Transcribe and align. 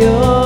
your 0.00 0.39